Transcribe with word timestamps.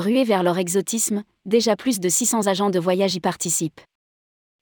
ruée 0.00 0.24
vers 0.24 0.42
leur 0.42 0.58
exotisme, 0.58 1.22
déjà 1.44 1.76
plus 1.76 2.00
de 2.00 2.08
600 2.08 2.46
agents 2.46 2.70
de 2.70 2.78
voyage 2.78 3.14
y 3.14 3.20
participent. 3.20 3.80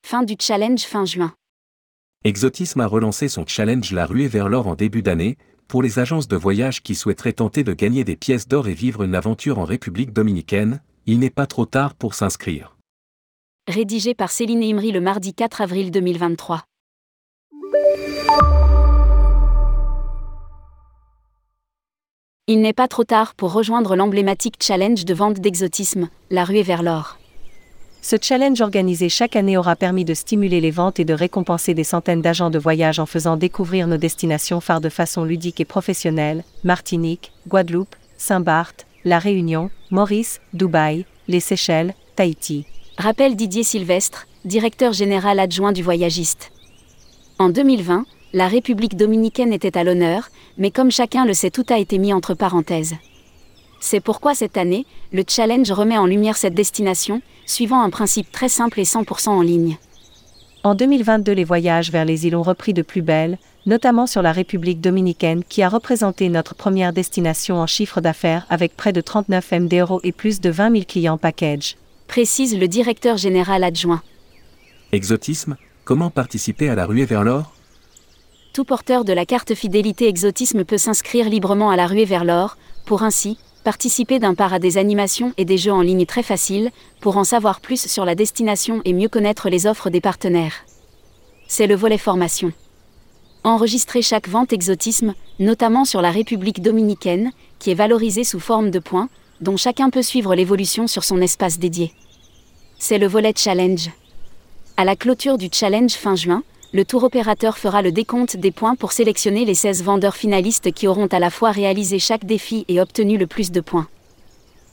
Fin 0.07 0.23
du 0.23 0.35
challenge 0.39 0.83
fin 0.83 1.05
juin. 1.05 1.33
Exotisme 2.25 2.81
a 2.81 2.87
relancé 2.87 3.29
son 3.29 3.47
challenge 3.47 3.93
La 3.93 4.05
ruée 4.05 4.29
vers 4.29 4.49
l'or 4.49 4.67
en 4.67 4.75
début 4.75 5.03
d'année, 5.03 5.39
pour 5.69 5.83
les 5.83 5.99
agences 5.99 6.29
de 6.29 6.37
voyage 6.37 6.83
qui 6.83 6.95
souhaiteraient 6.95 7.35
tenter 7.35 7.63
de 7.63 7.73
gagner 7.73 8.03
des 8.03 8.17
pièces 8.17 8.49
d'or 8.49 8.69
et 8.69 8.75
vivre 8.75 9.03
une 9.03 9.15
aventure 9.15 9.59
en 9.59 9.65
République 9.65 10.13
dominicaine, 10.13 10.83
il 11.07 11.19
n'est 11.19 11.31
pas 11.31 11.47
trop 11.47 11.67
tard 11.67 11.95
pour 11.95 12.15
s'inscrire. 12.15 12.77
Rédigé 13.69 14.15
par 14.15 14.31
Céline 14.31 14.63
Imri 14.63 14.93
le 14.93 15.01
mardi 15.01 15.35
4 15.35 15.61
avril 15.61 15.91
2023. 15.91 16.65
Il 22.51 22.63
n'est 22.63 22.73
pas 22.73 22.89
trop 22.89 23.05
tard 23.05 23.35
pour 23.35 23.53
rejoindre 23.53 23.95
l'emblématique 23.95 24.55
challenge 24.59 25.05
de 25.05 25.13
vente 25.13 25.39
d'exotisme, 25.39 26.09
la 26.31 26.47
ruée 26.47 26.63
vers 26.63 26.83
l'or. 26.83 27.19
Ce 28.01 28.17
challenge 28.19 28.63
organisé 28.63 29.11
chaque 29.11 29.37
année 29.37 29.59
aura 29.59 29.77
permis 29.77 30.07
de 30.07 30.15
stimuler 30.15 30.63
les 30.63 30.71
ventes 30.71 30.99
et 30.99 31.05
de 31.05 31.13
récompenser 31.13 31.75
des 31.75 31.85
centaines 31.85 32.23
d'agents 32.23 32.49
de 32.49 32.59
voyage 32.59 33.01
en 33.01 33.05
faisant 33.05 33.37
découvrir 33.37 33.87
nos 33.87 33.99
destinations 33.99 34.63
phares 34.63 34.81
de 34.81 34.89
façon 34.89 35.25
ludique 35.25 35.61
et 35.61 35.67
professionnelle, 35.67 36.43
Martinique, 36.65 37.33
Guadeloupe, 37.49 37.95
Saint-Barth, 38.17 38.87
La 39.05 39.19
Réunion, 39.19 39.69
Maurice, 39.91 40.41
Dubaï, 40.55 41.05
les 41.29 41.41
Seychelles, 41.41 41.93
Tahiti. 42.17 42.65
Rappelle 42.97 43.37
Didier 43.37 43.63
Sylvestre, 43.63 44.27
directeur 44.47 44.95
général 44.95 45.39
adjoint 45.39 45.73
du 45.73 45.83
voyagiste. 45.83 46.51
En 47.39 47.51
2020, 47.51 48.07
la 48.33 48.49
République 48.49 48.97
dominicaine 48.97 49.53
était 49.53 49.77
à 49.77 49.85
l'honneur, 49.85 50.31
mais 50.59 50.71
comme 50.71 50.91
chacun 50.91 51.25
le 51.25 51.35
sait, 51.35 51.51
tout 51.51 51.65
a 51.71 51.79
été 51.79 51.99
mis 51.99 52.13
entre 52.13 52.35
parenthèses. 52.35 52.97
C'est 53.81 54.01
pourquoi 54.01 54.35
cette 54.35 54.57
année, 54.57 54.87
le 55.13 55.23
challenge 55.27 55.71
remet 55.71 55.99
en 55.99 56.07
lumière 56.07 56.37
cette 56.37 56.55
destination, 56.55 57.23
suivant 57.47 57.81
un 57.81 57.91
principe 57.91 58.31
très 58.33 58.49
simple 58.49 58.81
et 58.81 58.85
100% 58.85 59.29
en 59.29 59.41
ligne. 59.41 59.79
En 60.65 60.75
2022, 60.75 61.33
les 61.33 61.45
voyages 61.45 61.93
vers 61.93 62.05
les 62.05 62.27
îles 62.27 62.35
ont 62.35 62.43
repris 62.43 62.75
de 62.75 62.83
plus 62.83 63.03
belle, 63.03 63.39
notamment 63.67 64.07
sur 64.07 64.23
la 64.23 64.33
République 64.33 64.81
dominicaine 64.81 65.45
qui 65.45 65.63
a 65.63 65.69
représenté 65.69 66.29
notre 66.29 66.55
première 66.55 66.93
destination 66.93 67.57
en 67.57 67.67
chiffre 67.67 68.01
d'affaires 68.01 68.47
avec 68.51 68.77
près 68.77 68.93
de 68.93 69.01
39 69.01 69.53
M 69.53 69.69
d'euros 69.69 70.01
et 70.03 70.13
plus 70.13 70.41
de 70.41 70.51
20 70.51 70.73
000 70.73 70.85
clients 70.89 71.19
package. 71.19 71.77
Précise 72.09 72.59
le 72.59 72.67
directeur 72.67 73.17
général 73.17 73.63
adjoint. 73.63 74.03
Exotisme, 74.91 75.57
comment 75.85 76.11
participer 76.11 76.69
à 76.69 76.75
la 76.75 76.87
ruée 76.87 77.05
vers 77.05 77.23
l'or? 77.23 77.53
Tout 78.59 78.65
porteur 78.65 79.05
de 79.05 79.13
la 79.13 79.25
carte 79.25 79.55
fidélité 79.55 80.09
exotisme 80.09 80.65
peut 80.65 80.79
s'inscrire 80.79 81.29
librement 81.29 81.71
à 81.71 81.77
la 81.77 81.87
ruée 81.87 82.05
vers 82.05 82.25
l'or, 82.25 82.57
pour 82.87 83.05
ainsi 83.05 83.39
participer 83.63 84.19
d'un 84.19 84.35
part 84.35 84.53
à 84.53 84.59
des 84.59 84.79
animations 84.79 85.33
et 85.37 85.45
des 85.45 85.57
jeux 85.57 85.71
en 85.71 85.81
ligne 85.81 86.07
très 86.07 86.25
faciles, 86.25 86.73
pour 87.01 87.19
en 87.19 87.23
savoir 87.23 87.61
plus 87.61 87.87
sur 87.87 88.05
la 88.05 88.17
destination 88.17 88.83
et 88.85 88.95
mieux 88.95 89.09
connaître 89.09 89.49
les 89.49 89.69
offres 89.69 89.91
des 89.91 90.01
partenaires. 90.01 90.65
C'est 91.47 91.69
le 91.69 91.77
volet 91.77 91.99
formation. 91.99 92.53
Enregistrer 93.45 94.03
chaque 94.03 94.29
vente 94.29 94.53
exotisme, 94.53 95.15
notamment 95.39 95.85
sur 95.85 96.03
la 96.03 96.11
République 96.11 96.61
dominicaine, 96.61 97.31
qui 97.61 97.71
est 97.71 97.75
valorisée 97.75 98.25
sous 98.25 98.41
forme 98.41 98.73
de 98.73 98.81
points, 98.81 99.09
dont 99.41 99.57
chacun 99.57 99.89
peut 99.89 100.03
suivre 100.03 100.35
l'évolution 100.35 100.89
sur 100.89 101.05
son 101.05 101.21
espace 101.21 101.61
dédié. 101.61 101.93
C'est 102.77 102.99
le 102.99 103.07
volet 103.07 103.35
challenge. 103.37 103.89
À 104.77 104.85
la 104.85 104.97
clôture 104.97 105.39
du 105.39 105.49
challenge 105.53 105.93
fin 105.93 106.17
juin, 106.17 106.43
le 106.73 106.85
tour 106.85 107.05
opérateur 107.05 107.57
fera 107.57 107.81
le 107.81 107.93
décompte 107.93 108.37
des 108.37 108.51
points 108.51 108.75
pour 108.75 108.93
sélectionner 108.93 109.47
les 109.47 109.55
16 109.55 109.83
vendeurs 109.83 110.17
finalistes 110.17 110.71
qui 110.73 110.87
auront 110.87 111.07
à 111.07 111.19
la 111.19 111.31
fois 111.31 111.51
réalisé 111.51 111.99
chaque 111.99 112.27
défi 112.27 112.67
et 112.69 112.79
obtenu 112.79 113.17
le 113.17 113.27
plus 113.27 113.51
de 113.51 113.63
points. 113.63 113.89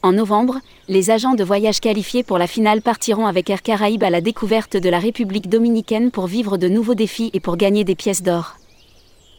En 0.03 0.11
novembre, 0.11 0.59
les 0.89 1.09
agents 1.09 1.35
de 1.35 1.43
voyage 1.43 1.79
qualifiés 1.79 2.23
pour 2.23 2.37
la 2.37 2.47
finale 2.47 2.81
partiront 2.81 3.27
avec 3.27 3.49
Air 3.49 3.61
Caraïbes 3.61 4.03
à 4.03 4.09
la 4.09 4.19
découverte 4.19 4.75
de 4.75 4.89
la 4.89 4.99
République 4.99 5.47
dominicaine 5.47 6.11
pour 6.11 6.27
vivre 6.27 6.57
de 6.57 6.67
nouveaux 6.67 6.95
défis 6.95 7.31
et 7.33 7.39
pour 7.39 7.55
gagner 7.55 7.85
des 7.85 7.95
pièces 7.95 8.21
d'or. 8.21 8.57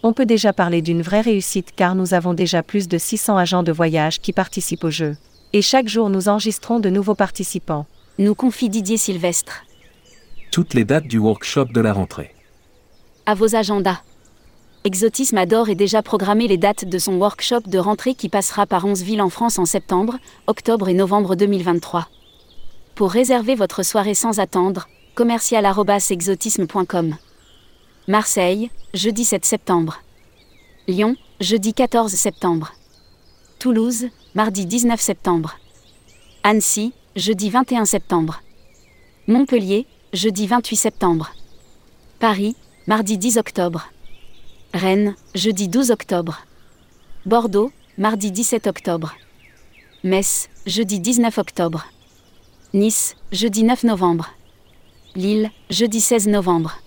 On 0.02 0.14
peut 0.14 0.26
déjà 0.26 0.54
parler 0.54 0.80
d'une 0.80 1.02
vraie 1.02 1.20
réussite 1.20 1.72
car 1.76 1.94
nous 1.94 2.14
avons 2.14 2.32
déjà 2.32 2.62
plus 2.62 2.88
de 2.88 2.96
600 2.96 3.36
agents 3.36 3.62
de 3.64 3.72
voyage 3.72 4.20
qui 4.20 4.32
participent 4.32 4.84
au 4.84 4.90
jeu. 4.90 5.16
Et 5.52 5.60
chaque 5.62 5.88
jour 5.88 6.08
nous 6.08 6.28
enregistrons 6.30 6.80
de 6.80 6.88
nouveaux 6.88 7.14
participants. 7.14 7.86
Nous 8.18 8.34
confie 8.34 8.70
Didier 8.70 8.96
Sylvestre. 8.96 9.64
Toutes 10.50 10.72
les 10.72 10.86
dates 10.86 11.06
du 11.06 11.18
workshop 11.18 11.66
de 11.66 11.80
la 11.80 11.92
rentrée 11.92 12.35
à 13.26 13.34
vos 13.34 13.56
agendas. 13.56 13.98
Exotisme 14.84 15.36
adore 15.36 15.68
est 15.68 15.74
déjà 15.74 16.00
programmé 16.00 16.46
les 16.46 16.58
dates 16.58 16.84
de 16.84 16.98
son 16.98 17.16
workshop 17.16 17.62
de 17.66 17.78
rentrée 17.78 18.14
qui 18.14 18.28
passera 18.28 18.66
par 18.66 18.84
11 18.84 19.02
villes 19.02 19.20
en 19.20 19.30
France 19.30 19.58
en 19.58 19.66
septembre, 19.66 20.16
octobre 20.46 20.88
et 20.88 20.94
novembre 20.94 21.34
2023. 21.34 22.06
Pour 22.94 23.10
réserver 23.10 23.56
votre 23.56 23.82
soirée 23.82 24.14
sans 24.14 24.38
attendre, 24.38 24.86
commercial@exotisme.com. 25.16 27.16
Marseille, 28.06 28.70
jeudi 28.94 29.24
7 29.24 29.44
septembre. 29.44 29.98
Lyon, 30.86 31.16
jeudi 31.40 31.74
14 31.74 32.12
septembre. 32.12 32.74
Toulouse, 33.58 34.06
mardi 34.36 34.66
19 34.66 35.00
septembre. 35.00 35.58
Annecy, 36.44 36.92
jeudi 37.16 37.50
21 37.50 37.86
septembre. 37.86 38.40
Montpellier, 39.26 39.84
jeudi 40.12 40.46
28 40.46 40.76
septembre. 40.76 41.32
Paris, 42.20 42.54
mardi 42.86 43.18
10 43.18 43.38
octobre. 43.38 43.90
Rennes, 44.72 45.14
jeudi 45.34 45.68
12 45.68 45.90
octobre. 45.90 46.46
Bordeaux, 47.24 47.72
mardi 47.98 48.30
17 48.30 48.66
octobre. 48.68 49.16
Metz, 50.04 50.48
jeudi 50.66 51.00
19 51.00 51.38
octobre. 51.38 51.86
Nice, 52.74 53.16
jeudi 53.32 53.64
9 53.64 53.84
novembre. 53.84 54.30
Lille, 55.16 55.50
jeudi 55.68 56.00
16 56.00 56.28
novembre. 56.28 56.78